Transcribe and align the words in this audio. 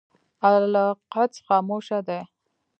القدس 0.77 1.37
خاموشه 1.47 1.99
دی. 2.07 2.21